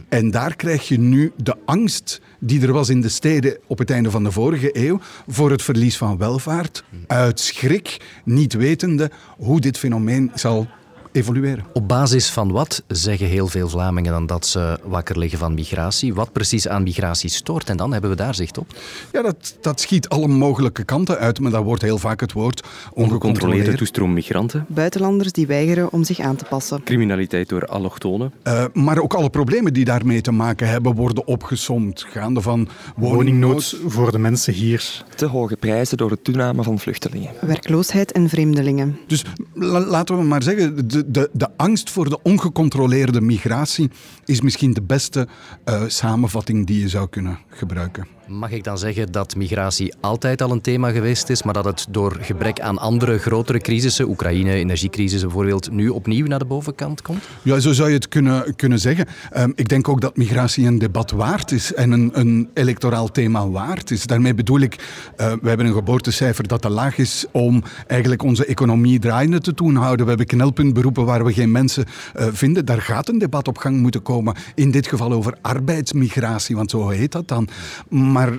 En 0.08 0.30
daar 0.30 0.56
krijg 0.56 0.88
je 0.88 0.98
nu 0.98 1.29
de 1.36 1.56
angst 1.64 2.20
die 2.38 2.62
er 2.62 2.72
was 2.72 2.88
in 2.88 3.00
de 3.00 3.08
steden 3.08 3.58
op 3.66 3.78
het 3.78 3.90
einde 3.90 4.10
van 4.10 4.24
de 4.24 4.32
vorige 4.32 4.70
eeuw 4.72 5.00
voor 5.28 5.50
het 5.50 5.62
verlies 5.62 5.96
van 5.96 6.18
welvaart, 6.18 6.84
uit 7.06 7.40
schrik, 7.40 7.96
niet 8.24 8.52
wetende 8.52 9.10
hoe 9.36 9.60
dit 9.60 9.78
fenomeen 9.78 10.30
zal 10.34 10.68
evolueren. 11.12 11.64
Op 11.72 11.88
basis 11.88 12.30
van 12.30 12.52
wat 12.52 12.82
zeggen 12.86 13.26
heel 13.26 13.46
veel 13.46 13.68
Vlamingen 13.68 14.12
dan 14.12 14.26
dat 14.26 14.46
ze 14.46 14.78
wakker 14.84 15.18
liggen 15.18 15.38
van 15.38 15.54
migratie? 15.54 16.14
Wat 16.14 16.32
precies 16.32 16.68
aan 16.68 16.82
migratie 16.82 17.30
stoort? 17.30 17.68
En 17.68 17.76
dan 17.76 17.92
hebben 17.92 18.10
we 18.10 18.16
daar 18.16 18.34
zicht 18.34 18.58
op. 18.58 18.66
Ja, 19.12 19.22
dat, 19.22 19.56
dat 19.60 19.80
schiet 19.80 20.08
alle 20.08 20.28
mogelijke 20.28 20.84
kanten 20.84 21.18
uit, 21.18 21.40
maar 21.40 21.50
daar 21.50 21.62
wordt 21.62 21.82
heel 21.82 21.98
vaak 21.98 22.20
het 22.20 22.32
woord 22.32 22.66
ongecontroleerde 22.92 23.74
toestroom 23.74 24.12
migranten. 24.12 24.64
Buitenlanders 24.68 25.32
die 25.32 25.46
weigeren 25.46 25.92
om 25.92 26.04
zich 26.04 26.20
aan 26.20 26.36
te 26.36 26.44
passen. 26.44 26.82
Criminaliteit 26.82 27.48
door 27.48 27.66
allochtonen. 27.66 28.32
Uh, 28.44 28.64
maar 28.72 28.98
ook 28.98 29.14
alle 29.14 29.30
problemen 29.30 29.72
die 29.72 29.84
daarmee 29.84 30.20
te 30.20 30.32
maken 30.32 30.68
hebben 30.68 30.94
worden 30.94 31.26
opgesomd. 31.26 32.06
Gaande 32.08 32.40
van 32.40 32.68
woningnood 32.96 33.78
voor 33.86 34.12
de 34.12 34.18
mensen 34.18 34.52
hier. 34.52 35.04
Te 35.16 35.26
hoge 35.26 35.56
prijzen 35.56 35.96
door 35.96 36.08
de 36.08 36.22
toename 36.22 36.62
van 36.62 36.78
vluchtelingen. 36.78 37.30
Werkloosheid 37.40 38.12
en 38.12 38.28
vreemdelingen. 38.28 38.98
Dus 39.06 39.24
la 39.54 39.80
laten 39.80 40.18
we 40.18 40.24
maar 40.24 40.42
zeggen, 40.42 40.88
de, 40.88 40.99
de, 41.06 41.30
de 41.32 41.48
angst 41.56 41.90
voor 41.90 42.08
de 42.08 42.22
ongecontroleerde 42.22 43.20
migratie 43.20 43.90
is 44.24 44.40
misschien 44.40 44.72
de 44.72 44.82
beste 44.82 45.28
uh, 45.64 45.82
samenvatting 45.86 46.66
die 46.66 46.80
je 46.80 46.88
zou 46.88 47.08
kunnen 47.08 47.38
gebruiken. 47.48 48.19
Mag 48.30 48.50
ik 48.50 48.64
dan 48.64 48.78
zeggen 48.78 49.12
dat 49.12 49.36
migratie 49.36 49.94
altijd 50.00 50.42
al 50.42 50.50
een 50.50 50.60
thema 50.60 50.90
geweest 50.90 51.28
is, 51.28 51.42
maar 51.42 51.54
dat 51.54 51.64
het 51.64 51.86
door 51.90 52.18
gebrek 52.20 52.60
aan 52.60 52.78
andere 52.78 53.18
grotere 53.18 53.58
crisissen, 53.58 54.08
Oekraïne, 54.08 54.52
energiecrisis 54.52 55.20
bijvoorbeeld, 55.20 55.70
nu 55.70 55.88
opnieuw 55.88 56.26
naar 56.26 56.38
de 56.38 56.44
bovenkant 56.44 57.02
komt? 57.02 57.24
Ja, 57.42 57.58
zo 57.58 57.72
zou 57.72 57.88
je 57.88 57.94
het 57.94 58.08
kunnen, 58.08 58.56
kunnen 58.56 58.78
zeggen. 58.78 59.06
Um, 59.36 59.52
ik 59.54 59.68
denk 59.68 59.88
ook 59.88 60.00
dat 60.00 60.16
migratie 60.16 60.66
een 60.66 60.78
debat 60.78 61.10
waard 61.10 61.50
is 61.50 61.74
en 61.74 61.90
een, 61.90 62.10
een 62.12 62.50
electoraal 62.54 63.10
thema 63.10 63.48
waard 63.48 63.90
is. 63.90 64.06
Daarmee 64.06 64.34
bedoel 64.34 64.60
ik, 64.60 64.74
uh, 64.74 65.32
we 65.42 65.48
hebben 65.48 65.66
een 65.66 65.74
geboortecijfer 65.74 66.48
dat 66.48 66.62
te 66.62 66.70
laag 66.70 66.98
is 66.98 67.26
om 67.32 67.62
eigenlijk 67.86 68.22
onze 68.22 68.44
economie 68.44 68.98
draaiende 68.98 69.40
te 69.40 69.54
houden. 69.64 70.04
We 70.04 70.08
hebben 70.08 70.26
knelpuntberoepen 70.26 71.04
waar 71.04 71.24
we 71.24 71.32
geen 71.32 71.50
mensen 71.50 71.84
uh, 72.16 72.26
vinden. 72.32 72.64
Daar 72.64 72.82
gaat 72.82 73.08
een 73.08 73.18
debat 73.18 73.48
op 73.48 73.58
gang 73.58 73.76
moeten 73.76 74.02
komen. 74.02 74.34
In 74.54 74.70
dit 74.70 74.86
geval 74.86 75.12
over 75.12 75.36
arbeidsmigratie, 75.40 76.56
want 76.56 76.70
zo 76.70 76.88
heet 76.88 77.12
dat 77.12 77.28
dan. 77.28 77.48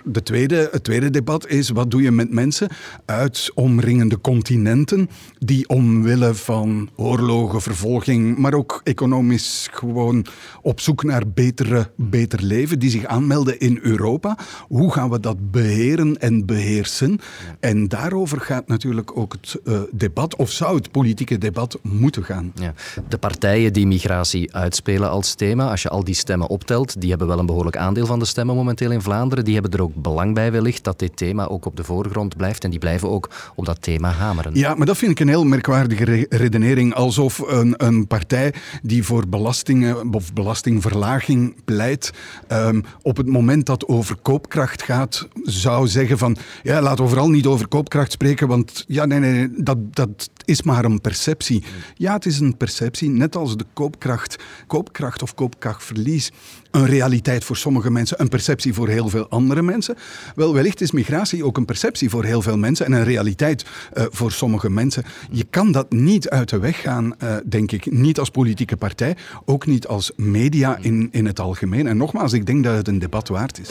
De 0.03 0.23
tweede, 0.23 0.69
het 0.71 0.83
tweede 0.83 1.09
debat 1.09 1.47
is, 1.47 1.69
wat 1.69 1.91
doe 1.91 2.01
je 2.01 2.11
met 2.11 2.31
mensen 2.31 2.69
uit 3.05 3.51
omringende 3.53 4.21
continenten 4.21 5.09
die 5.39 5.69
omwille 5.69 6.33
van 6.33 6.89
oorlogen, 6.95 7.61
vervolging, 7.61 8.38
maar 8.38 8.53
ook 8.53 8.81
economisch 8.83 9.67
gewoon 9.71 10.25
op 10.61 10.79
zoek 10.79 11.03
naar 11.03 11.23
betere, 11.33 11.89
beter 11.95 12.43
leven, 12.43 12.79
die 12.79 12.89
zich 12.89 13.05
aanmelden 13.05 13.59
in 13.59 13.79
Europa. 13.81 14.38
Hoe 14.67 14.91
gaan 14.91 15.09
we 15.09 15.19
dat 15.19 15.51
beheren 15.51 16.17
en 16.17 16.45
beheersen? 16.45 17.19
En 17.59 17.88
daarover 17.88 18.39
gaat 18.39 18.67
natuurlijk 18.67 19.17
ook 19.17 19.33
het 19.33 19.59
uh, 19.63 19.79
debat, 19.91 20.35
of 20.35 20.51
zou 20.51 20.75
het 20.75 20.91
politieke 20.91 21.38
debat 21.38 21.79
moeten 21.81 22.23
gaan. 22.23 22.51
Ja. 22.55 22.73
De 23.09 23.17
partijen 23.17 23.73
die 23.73 23.88
migratie 23.88 24.55
uitspelen 24.55 25.09
als 25.09 25.33
thema, 25.33 25.69
als 25.69 25.81
je 25.81 25.89
al 25.89 26.03
die 26.03 26.15
stemmen 26.15 26.50
optelt, 26.50 27.01
die 27.01 27.09
hebben 27.09 27.27
wel 27.27 27.39
een 27.39 27.45
behoorlijk 27.45 27.77
aandeel 27.77 28.05
van 28.05 28.19
de 28.19 28.25
stemmen 28.25 28.55
momenteel 28.55 28.91
in 28.91 29.01
Vlaanderen. 29.01 29.43
Die 29.43 29.53
hebben 29.53 29.70
er 29.73 29.81
ook 29.81 29.95
belang 29.95 30.33
bij 30.33 30.51
wellicht 30.51 30.83
dat 30.83 30.99
dit 30.99 31.17
thema 31.17 31.47
ook 31.47 31.65
op 31.65 31.75
de 31.75 31.83
voorgrond 31.83 32.37
blijft 32.37 32.63
en 32.63 32.69
die 32.69 32.79
blijven 32.79 33.09
ook 33.09 33.29
op 33.55 33.65
dat 33.65 33.81
thema 33.81 34.09
hameren. 34.11 34.55
Ja, 34.55 34.75
maar 34.75 34.85
dat 34.85 34.97
vind 34.97 35.11
ik 35.11 35.19
een 35.19 35.27
heel 35.27 35.43
merkwaardige 35.43 36.03
re 36.03 36.25
redenering. 36.29 36.93
Alsof 36.93 37.39
een, 37.39 37.73
een 37.77 38.07
partij 38.07 38.53
die 38.81 39.03
voor 39.03 39.27
belastingen 39.27 40.13
of 40.13 40.33
belastingverlaging 40.33 41.55
pleit, 41.65 42.11
um, 42.51 42.83
op 43.01 43.17
het 43.17 43.27
moment 43.27 43.65
dat 43.65 43.87
over 43.87 44.15
koopkracht 44.15 44.83
gaat, 44.83 45.27
zou 45.43 45.87
zeggen 45.87 46.17
van 46.17 46.37
ja, 46.63 46.81
laat 46.81 46.99
overal 46.99 47.29
niet 47.29 47.45
over 47.45 47.67
koopkracht 47.67 48.11
spreken, 48.11 48.47
want 48.47 48.83
ja, 48.87 49.05
nee, 49.05 49.19
nee, 49.19 49.49
dat, 49.57 49.95
dat 49.95 50.29
is 50.45 50.61
maar 50.61 50.85
een 50.85 51.01
perceptie. 51.01 51.63
Ja, 51.95 52.13
het 52.13 52.25
is 52.25 52.39
een 52.39 52.57
perceptie, 52.57 53.09
net 53.09 53.35
als 53.35 53.57
de 53.57 53.65
koopkracht, 53.73 54.35
koopkracht 54.67 55.21
of 55.21 55.33
koopkrachtverlies 55.33 56.31
een 56.71 56.85
realiteit 56.85 57.43
voor 57.43 57.57
sommige 57.57 57.91
mensen, 57.91 58.21
een 58.21 58.29
perceptie 58.29 58.73
voor 58.73 58.87
heel 58.87 59.09
veel 59.09 59.29
andere 59.61 59.95
mensen. 59.95 59.95
Wel, 60.35 60.53
wellicht 60.53 60.81
is 60.81 60.91
migratie 60.91 61.45
ook 61.45 61.57
een 61.57 61.65
perceptie 61.65 62.09
voor 62.09 62.23
heel 62.23 62.41
veel 62.41 62.57
mensen 62.57 62.85
en 62.85 62.91
een 62.91 63.03
realiteit 63.03 63.65
uh, 63.93 64.03
voor 64.09 64.31
sommige 64.31 64.69
mensen. 64.69 65.03
Je 65.31 65.45
kan 65.49 65.71
dat 65.71 65.91
niet 65.91 66.29
uit 66.29 66.49
de 66.49 66.59
weg 66.59 66.81
gaan, 66.81 67.13
uh, 67.23 67.35
denk 67.45 67.71
ik. 67.71 67.91
Niet 67.91 68.19
als 68.19 68.29
politieke 68.29 68.77
partij, 68.77 69.15
ook 69.45 69.65
niet 69.65 69.87
als 69.87 70.11
media 70.15 70.77
in, 70.81 71.09
in 71.11 71.25
het 71.25 71.39
algemeen. 71.39 71.87
En 71.87 71.97
nogmaals, 71.97 72.33
ik 72.33 72.45
denk 72.45 72.63
dat 72.63 72.75
het 72.75 72.87
een 72.87 72.99
debat 72.99 73.27
waard 73.27 73.59
is. 73.59 73.69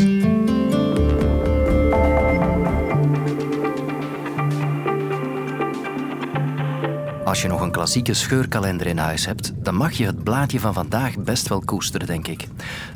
Als 7.24 7.42
je 7.42 7.48
nog 7.48 7.60
een 7.60 7.70
klassieke 7.70 8.14
scheurkalender 8.14 8.86
in 8.86 8.98
huis 8.98 9.26
hebt, 9.26 9.52
dan 9.56 9.74
mag 9.74 9.92
je 9.92 10.06
het 10.06 10.22
blaadje 10.22 10.60
van 10.60 10.74
vandaag 10.74 11.18
best 11.18 11.48
wel 11.48 11.60
koesteren, 11.64 12.06
denk 12.06 12.26
ik. 12.26 12.46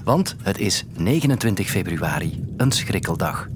Want 0.05 0.37
het 0.43 0.59
is 0.59 0.85
29 0.97 1.69
februari, 1.69 2.45
een 2.57 2.73
schrikkeldag. 2.73 3.49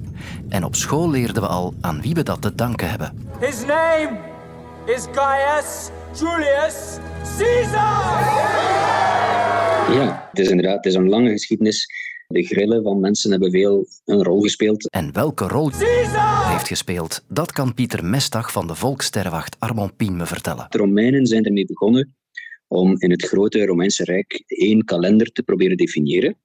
En 0.48 0.64
op 0.64 0.74
school 0.74 1.10
leerden 1.10 1.42
we 1.42 1.48
al 1.48 1.74
aan 1.80 2.00
wie 2.00 2.14
we 2.14 2.22
dat 2.22 2.42
te 2.42 2.54
danken 2.54 2.90
hebben. 2.90 3.26
His 3.40 3.60
name 3.60 4.18
is 4.86 5.06
Gaius 5.12 5.88
Julius 6.20 6.98
Caesar! 7.38 8.46
Ja, 9.94 10.28
het 10.30 10.38
is 10.38 10.48
inderdaad 10.48 10.76
het 10.76 10.86
is 10.86 10.94
een 10.94 11.08
lange 11.08 11.30
geschiedenis 11.30 11.86
de 12.26 12.42
grillen 12.42 12.82
van 12.82 13.00
mensen 13.00 13.30
hebben 13.30 13.50
veel 13.50 13.86
een 14.04 14.22
rol 14.22 14.40
gespeeld. 14.40 14.90
En 14.90 15.12
welke 15.12 15.48
rol 15.48 15.70
Caesar! 15.70 16.47
Gespeeld, 16.66 17.24
dat 17.28 17.52
kan 17.52 17.74
Pieter 17.74 18.04
Mestag 18.04 18.52
van 18.52 18.66
de 18.66 18.74
Volkssterrenwacht 18.74 19.56
Armand 19.58 19.96
Pien 19.96 20.16
me 20.16 20.26
vertellen. 20.26 20.66
De 20.68 20.78
Romeinen 20.78 21.26
zijn 21.26 21.44
ermee 21.44 21.66
begonnen 21.66 22.16
om 22.66 22.94
in 22.98 23.10
het 23.10 23.22
grote 23.22 23.66
Romeinse 23.66 24.04
Rijk 24.04 24.42
één 24.46 24.84
kalender 24.84 25.32
te 25.32 25.42
proberen 25.42 25.76
definiëren. 25.76 26.36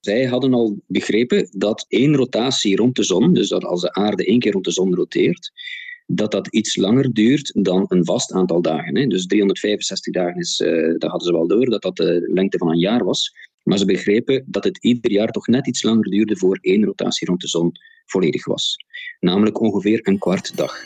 Zij 0.00 0.24
hadden 0.24 0.54
al 0.54 0.82
begrepen 0.86 1.48
dat 1.50 1.84
één 1.88 2.16
rotatie 2.16 2.76
rond 2.76 2.96
de 2.96 3.02
zon, 3.02 3.34
dus 3.34 3.48
dat 3.48 3.64
als 3.64 3.80
de 3.80 3.92
aarde 3.92 4.26
één 4.26 4.38
keer 4.38 4.52
rond 4.52 4.64
de 4.64 4.70
zon 4.70 4.94
roteert, 4.94 5.52
dat 6.06 6.30
dat 6.30 6.48
iets 6.48 6.76
langer 6.76 7.12
duurt 7.12 7.64
dan 7.64 7.84
een 7.88 8.04
vast 8.04 8.32
aantal 8.32 8.62
dagen. 8.62 8.96
Hè. 8.96 9.06
Dus 9.06 9.26
365 9.26 10.12
dagen 10.12 10.40
is, 10.40 10.60
uh, 10.60 10.94
hadden 10.98 11.26
ze 11.26 11.32
wel 11.32 11.46
door, 11.46 11.70
dat 11.70 11.82
dat 11.82 11.96
de 11.96 12.30
lengte 12.32 12.58
van 12.58 12.70
een 12.70 12.78
jaar 12.78 13.04
was. 13.04 13.34
Maar 13.62 13.78
ze 13.78 13.84
begrepen 13.84 14.44
dat 14.46 14.64
het 14.64 14.78
ieder 14.78 15.10
jaar 15.10 15.30
toch 15.30 15.46
net 15.46 15.66
iets 15.66 15.82
langer 15.82 16.10
duurde 16.10 16.36
voor 16.36 16.58
één 16.60 16.84
rotatie 16.84 17.26
rond 17.26 17.40
de 17.40 17.48
zon 17.48 17.72
volledig 18.06 18.46
was. 18.46 18.76
Namelijk 19.20 19.60
ongeveer 19.60 20.00
een 20.02 20.18
kwart 20.18 20.56
dag. 20.56 20.84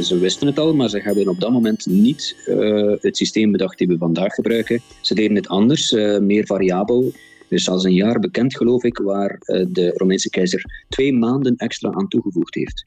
Ze 0.00 0.18
wisten 0.18 0.46
het 0.46 0.58
al, 0.58 0.74
maar 0.74 0.88
ze 0.88 0.98
hebben 0.98 1.28
op 1.28 1.40
dat 1.40 1.50
moment 1.50 1.86
niet 1.86 2.36
uh, 2.46 2.92
het 3.00 3.16
systeem 3.16 3.52
bedacht 3.52 3.78
die 3.78 3.86
we 3.86 3.98
vandaag 3.98 4.34
gebruiken. 4.34 4.80
Ze 5.00 5.14
deden 5.14 5.36
het 5.36 5.48
anders, 5.48 5.92
uh, 5.92 6.18
meer 6.18 6.46
variabel. 6.46 7.12
Dus 7.48 7.68
als 7.68 7.84
een 7.84 7.94
jaar 7.94 8.18
bekend, 8.18 8.56
geloof 8.56 8.84
ik, 8.84 8.98
waar 8.98 9.38
uh, 9.40 9.66
de 9.68 9.92
Romeinse 9.96 10.30
keizer 10.30 10.84
twee 10.88 11.12
maanden 11.12 11.56
extra 11.56 11.92
aan 11.92 12.08
toegevoegd 12.08 12.54
heeft. 12.54 12.82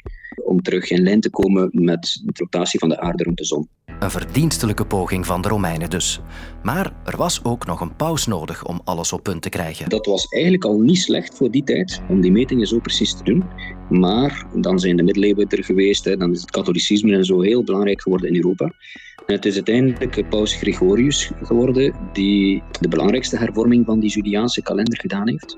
Om 0.46 0.62
terug 0.62 0.89
in 0.89 1.03
lijn 1.03 1.20
te 1.20 1.29
komen 1.29 1.70
met 1.72 2.22
de 2.24 2.32
rotatie 2.34 2.79
van 2.79 2.89
de 2.89 3.00
aarde 3.00 3.24
rond 3.24 3.38
de 3.38 3.46
zon. 3.46 3.67
Een 4.00 4.12
verdienstelijke 4.12 4.86
poging 4.86 5.25
van 5.25 5.41
de 5.41 5.48
Romeinen 5.48 5.89
dus. 5.89 6.20
Maar 6.63 6.94
er 7.06 7.17
was 7.17 7.44
ook 7.44 7.65
nog 7.65 7.82
een 7.82 7.96
paus 7.96 8.25
nodig 8.25 8.65
om 8.65 8.82
alles 8.84 9.13
op 9.13 9.24
punt 9.24 9.41
te 9.41 9.50
krijgen. 9.50 9.89
Dat 9.89 10.06
was 10.06 10.27
eigenlijk 10.27 10.65
al 10.65 10.79
niet 10.79 10.98
slecht 10.98 11.38
voor 11.38 11.51
die 11.51 11.63
tijd, 11.63 12.01
om 12.10 12.22
die 12.22 12.32
metingen 12.32 12.67
zo 12.67 12.79
precies 12.79 13.17
te 13.17 13.24
doen. 13.24 13.44
Maar 13.89 14.46
dan 14.56 14.79
zijn 14.79 14.96
de 14.96 15.03
middeleeuwen 15.03 15.48
er 15.48 15.63
geweest, 15.63 16.06
hè, 16.06 16.17
dan 16.17 16.32
is 16.32 16.41
het 16.41 16.51
katholicisme 16.51 17.15
en 17.15 17.25
zo 17.25 17.41
heel 17.41 17.63
belangrijk 17.63 18.01
geworden 18.01 18.29
in 18.29 18.36
Europa. 18.36 18.65
En 19.25 19.36
het 19.36 19.46
is 19.46 19.56
uiteindelijk 19.56 20.29
paus 20.29 20.53
Gregorius 20.53 21.32
geworden 21.41 21.94
die 22.13 22.63
de 22.79 22.88
belangrijkste 22.88 23.38
hervorming 23.38 23.86
van 23.86 24.00
die 24.00 24.10
Juliaanse 24.10 24.62
kalender 24.62 25.00
gedaan 25.00 25.29
heeft. 25.29 25.58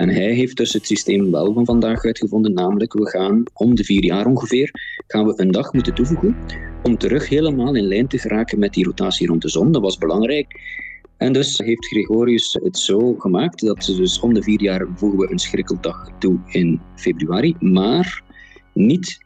En 0.00 0.08
hij 0.08 0.32
heeft 0.32 0.56
dus 0.56 0.72
het 0.72 0.86
systeem 0.86 1.30
wel 1.30 1.52
van 1.52 1.64
vandaag 1.64 2.04
uitgevonden, 2.04 2.52
namelijk 2.52 2.92
we 2.92 3.08
gaan 3.08 3.42
om 3.54 3.74
de 3.74 3.84
vier 3.84 4.04
jaar 4.04 4.26
ongeveer 4.26 4.70
gaan 5.06 5.26
we 5.26 5.32
een 5.36 5.50
dag 5.50 5.72
moeten 5.72 5.94
toevoegen 5.94 6.36
om 6.82 6.98
terug 6.98 7.28
helemaal 7.28 7.74
in 7.74 7.84
lijn 7.84 8.06
te 8.06 8.18
geraken 8.18 8.58
met 8.58 8.72
die 8.72 8.84
rotatie 8.84 9.26
rond 9.26 9.42
de 9.42 9.48
zon. 9.48 9.72
Dat 9.72 9.82
was 9.82 9.98
belangrijk. 9.98 10.60
En 11.16 11.32
dus 11.32 11.58
heeft 11.58 11.86
Gregorius 11.86 12.58
het 12.62 12.78
zo 12.78 13.14
gemaakt 13.14 13.60
dat 13.60 13.84
ze 13.84 13.96
dus 13.96 14.20
om 14.20 14.34
de 14.34 14.42
vier 14.42 14.62
jaar 14.62 14.86
voegen 14.94 15.18
we 15.18 15.30
een 15.30 15.38
schrikkeldag 15.38 16.10
toe 16.18 16.38
in 16.46 16.80
februari, 16.96 17.56
maar 17.58 18.22
niet 18.72 19.18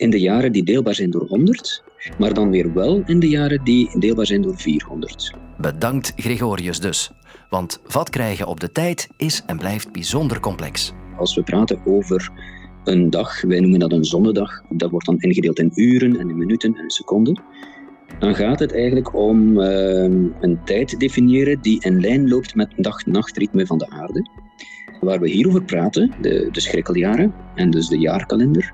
in 0.00 0.10
de 0.10 0.20
jaren 0.20 0.52
die 0.52 0.64
deelbaar 0.64 0.94
zijn 0.94 1.10
door 1.10 1.26
100, 1.26 1.82
maar 2.18 2.34
dan 2.34 2.50
weer 2.50 2.72
wel 2.72 3.02
in 3.06 3.20
de 3.20 3.28
jaren 3.28 3.64
die 3.64 3.98
deelbaar 3.98 4.26
zijn 4.26 4.42
door 4.42 4.56
400. 4.56 5.34
Bedankt 5.58 6.12
Gregorius 6.16 6.80
dus. 6.80 7.10
Want 7.50 7.80
vat 7.84 8.10
krijgen 8.10 8.46
op 8.46 8.60
de 8.60 8.72
tijd 8.72 9.08
is 9.16 9.42
en 9.46 9.58
blijft 9.58 9.92
bijzonder 9.92 10.40
complex. 10.40 10.92
Als 11.16 11.34
we 11.34 11.42
praten 11.42 11.80
over 11.84 12.30
een 12.84 13.10
dag, 13.10 13.40
wij 13.40 13.60
noemen 13.60 13.78
dat 13.78 13.92
een 13.92 14.04
zonnedag, 14.04 14.62
dat 14.68 14.90
wordt 14.90 15.06
dan 15.06 15.20
ingedeeld 15.20 15.58
in 15.58 15.70
uren 15.74 16.18
en 16.18 16.28
in 16.28 16.38
minuten 16.38 16.74
en 16.74 16.82
in 16.82 16.90
seconden. 16.90 17.42
Dan 18.18 18.34
gaat 18.34 18.58
het 18.58 18.72
eigenlijk 18.72 19.14
om 19.14 19.58
uh, 19.58 20.02
een 20.40 20.58
tijd 20.64 20.88
te 20.88 20.96
definiëren 20.96 21.60
die 21.60 21.84
in 21.84 22.00
lijn 22.00 22.28
loopt 22.28 22.54
met 22.54 22.72
het 22.74 22.84
dag-nachtritme 22.84 23.66
van 23.66 23.78
de 23.78 23.90
aarde. 23.90 24.28
Waar 25.00 25.20
we 25.20 25.28
hier 25.28 25.46
over 25.46 25.62
praten, 25.64 26.10
de, 26.20 26.48
de 26.52 26.60
schrikkeljaren 26.60 27.34
en 27.54 27.70
dus 27.70 27.88
de 27.88 27.98
jaarkalender, 27.98 28.72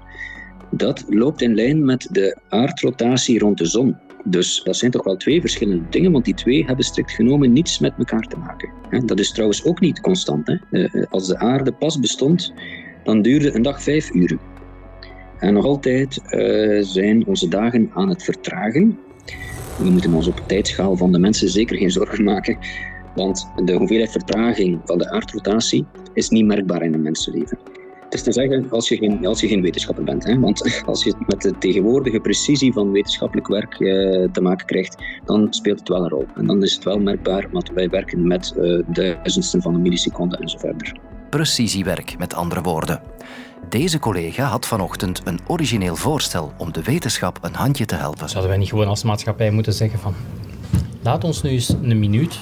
dat 0.76 1.04
loopt 1.08 1.42
in 1.42 1.54
lijn 1.54 1.84
met 1.84 2.08
de 2.10 2.36
aardrotatie 2.48 3.38
rond 3.38 3.58
de 3.58 3.66
zon. 3.66 3.96
Dus 4.24 4.62
dat 4.64 4.76
zijn 4.76 4.90
toch 4.90 5.04
wel 5.04 5.16
twee 5.16 5.40
verschillende 5.40 5.88
dingen, 5.90 6.12
want 6.12 6.24
die 6.24 6.34
twee 6.34 6.64
hebben 6.64 6.84
strikt 6.84 7.10
genomen 7.10 7.52
niets 7.52 7.78
met 7.78 7.92
elkaar 7.98 8.26
te 8.26 8.36
maken. 8.36 9.06
Dat 9.06 9.18
is 9.18 9.32
trouwens 9.32 9.64
ook 9.64 9.80
niet 9.80 10.00
constant. 10.00 10.46
Hè. 10.70 11.06
Als 11.10 11.26
de 11.26 11.38
aarde 11.38 11.72
pas 11.72 12.00
bestond, 12.00 12.52
dan 13.04 13.22
duurde 13.22 13.54
een 13.54 13.62
dag 13.62 13.82
vijf 13.82 14.14
uren. 14.14 14.38
En 15.38 15.54
nog 15.54 15.64
altijd 15.64 16.20
uh, 16.30 16.82
zijn 16.82 17.26
onze 17.26 17.48
dagen 17.48 17.90
aan 17.94 18.08
het 18.08 18.22
vertragen. 18.22 18.98
We 19.78 19.90
moeten 19.90 20.14
ons 20.14 20.26
op 20.26 20.42
tijdschaal 20.46 20.96
van 20.96 21.12
de 21.12 21.18
mensen 21.18 21.48
zeker 21.48 21.76
geen 21.76 21.90
zorgen 21.90 22.24
maken, 22.24 22.58
want 23.14 23.48
de 23.64 23.72
hoeveelheid 23.72 24.10
vertraging 24.10 24.80
van 24.84 24.98
de 24.98 25.10
aardrotatie 25.10 25.86
is 26.14 26.28
niet 26.28 26.46
merkbaar 26.46 26.82
in 26.82 26.94
een 26.94 27.02
mensenleven. 27.02 27.58
Het 28.06 28.14
is 28.14 28.22
te 28.22 28.32
zeggen 28.32 28.70
als 28.70 28.88
je 28.88 28.96
geen, 28.96 29.26
als 29.26 29.40
je 29.40 29.48
geen 29.48 29.62
wetenschapper 29.62 30.04
bent. 30.04 30.24
Hè? 30.24 30.38
Want 30.40 30.62
als 30.86 31.04
je 31.04 31.14
met 31.26 31.40
de 31.40 31.58
tegenwoordige 31.58 32.20
precisie 32.20 32.72
van 32.72 32.92
wetenschappelijk 32.92 33.48
werk 33.48 33.72
eh, 33.72 34.30
te 34.32 34.40
maken 34.40 34.66
krijgt, 34.66 34.96
dan 35.24 35.46
speelt 35.50 35.78
het 35.78 35.88
wel 35.88 36.02
een 36.02 36.08
rol. 36.08 36.26
En 36.34 36.46
dan 36.46 36.62
is 36.62 36.74
het 36.74 36.84
wel 36.84 36.98
merkbaar, 36.98 37.48
want 37.50 37.70
wij 37.70 37.88
werken 37.88 38.26
met 38.26 38.54
uh, 38.56 38.82
duizendsten 38.86 39.62
van 39.62 39.74
een 39.74 39.82
milliseconde 39.82 40.36
en 40.36 40.48
zo 40.48 40.58
verder. 40.58 40.98
Precisiewerk, 41.30 42.18
met 42.18 42.34
andere 42.34 42.62
woorden. 42.62 43.00
Deze 43.68 43.98
collega 43.98 44.44
had 44.44 44.66
vanochtend 44.66 45.20
een 45.24 45.38
origineel 45.46 45.96
voorstel 45.96 46.52
om 46.58 46.72
de 46.72 46.82
wetenschap 46.82 47.38
een 47.40 47.54
handje 47.54 47.84
te 47.84 47.94
helpen. 47.94 48.28
Zouden 48.28 48.50
wij 48.50 48.58
niet 48.58 48.68
gewoon 48.68 48.86
als 48.86 49.02
maatschappij 49.02 49.50
moeten 49.50 49.72
zeggen 49.72 49.98
van... 49.98 50.14
Laat 51.02 51.24
ons 51.24 51.42
nu 51.42 51.50
eens 51.50 51.68
een 51.68 51.98
minuut, 51.98 52.38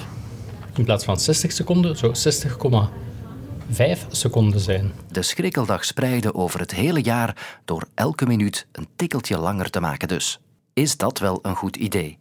in 0.75 0.83
plaats 0.83 1.05
van 1.05 1.19
60 1.19 1.51
seconden, 1.51 1.97
zo 1.97 2.07
60,5 2.07 3.04
seconden 4.09 4.59
zijn. 4.59 4.91
De 5.11 5.21
schrikkeldag 5.21 5.85
spreidde 5.85 6.33
over 6.33 6.59
het 6.59 6.71
hele 6.71 7.01
jaar 7.01 7.59
door 7.65 7.87
elke 7.93 8.25
minuut 8.25 8.67
een 8.71 8.87
tikkeltje 8.95 9.37
langer 9.37 9.69
te 9.69 9.79
maken 9.79 10.07
dus. 10.07 10.39
Is 10.73 10.97
dat 10.97 11.19
wel 11.19 11.39
een 11.41 11.55
goed 11.55 11.75
idee? 11.75 12.17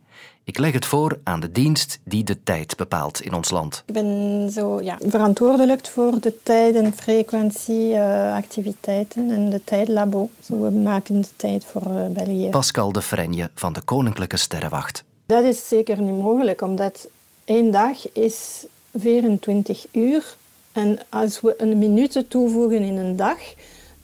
Ik 0.46 0.58
leg 0.58 0.72
het 0.72 0.86
voor 0.86 1.18
aan 1.22 1.40
de 1.40 1.52
dienst 1.52 1.98
die 2.04 2.24
de 2.24 2.42
tijd 2.42 2.76
bepaalt 2.76 3.20
in 3.20 3.32
ons 3.32 3.50
land. 3.50 3.82
Ik 3.86 3.94
ben 3.94 4.50
zo, 4.50 4.80
ja, 4.80 4.98
verantwoordelijk 5.06 5.86
voor 5.86 6.20
de 6.20 6.42
tijd 6.42 6.74
en 6.74 6.92
frequentie, 6.92 7.88
uh, 7.88 8.34
activiteiten 8.34 9.30
en 9.30 9.50
de 9.50 9.64
tijdlabo. 9.64 10.30
Zo, 10.42 10.60
we 10.60 10.70
maken 10.70 11.20
de 11.20 11.28
tijd 11.36 11.64
voor 11.64 11.86
uh, 11.86 12.06
België. 12.06 12.48
Pascal 12.48 12.92
de 12.92 13.02
Frenje 13.02 13.50
van 13.54 13.72
de 13.72 13.80
Koninklijke 13.80 14.36
Sterrenwacht. 14.36 15.04
Dat 15.26 15.44
is 15.44 15.68
zeker 15.68 16.00
niet 16.00 16.22
mogelijk, 16.22 16.62
omdat 16.62 17.08
één 17.44 17.70
dag 17.70 18.12
is 18.12 18.66
24 18.94 19.86
uur. 19.92 20.36
En 20.75 20.99
als 21.09 21.40
we 21.40 21.54
een 21.57 21.78
minuut 21.78 22.25
toevoegen 22.28 22.83
in 22.83 22.97
een 22.97 23.16
dag, 23.16 23.38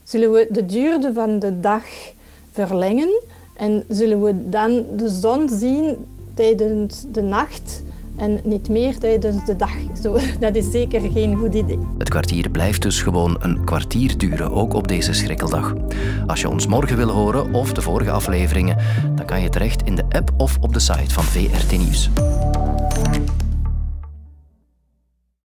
zullen 0.05 0.33
we 0.33 0.47
de 0.51 0.67
duurde 0.67 1.13
van 1.13 1.39
de 1.39 1.61
dag 1.61 1.85
verlengen. 2.53 3.23
En 3.57 3.85
zullen 3.89 4.23
we 4.23 4.49
dan 4.49 4.85
de 4.97 5.09
zon 5.09 5.49
zien 5.49 5.97
tijdens 6.35 7.05
de 7.13 7.23
nacht 7.23 7.83
en 8.17 8.41
niet 8.45 8.69
meer 8.69 8.99
tijdens 8.99 9.45
de 9.45 9.57
dag. 9.57 9.73
Zo, 10.03 10.19
dat 10.41 10.55
is 10.55 10.71
zeker 10.71 11.01
geen 11.01 11.37
goed 11.37 11.55
idee. 11.55 11.79
Het 11.99 12.09
kwartier 12.09 12.51
blijft 12.51 12.83
dus 12.83 13.03
gewoon 13.03 13.37
een 13.41 13.65
kwartier 13.65 14.19
duren, 14.19 14.53
ook 14.53 14.75
op 14.75 14.89
deze 14.89 15.13
schrikkeldag. 15.13 15.75
Als 16.27 16.41
je 16.41 16.49
ons 16.49 16.67
morgen 16.67 16.97
wil 16.97 17.09
horen 17.09 17.55
of 17.55 17.73
de 17.73 17.83
vorige 17.83 18.11
afleveringen, 18.11 18.77
dan 19.15 19.27
kan 19.27 19.43
je 19.43 19.49
terecht 19.49 19.83
in 19.83 19.95
de 19.95 20.05
app 20.09 20.31
of 20.37 20.59
op 20.61 20.73
de 20.73 20.81
site 20.81 21.15
van 21.15 21.25
VRT 21.25 21.79
Nieuws. 21.79 22.11